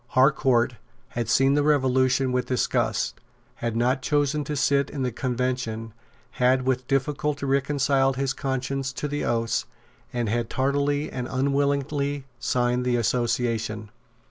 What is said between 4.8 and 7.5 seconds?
in the Convention, had with difficulty